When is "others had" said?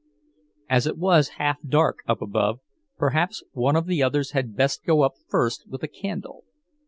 4.01-4.55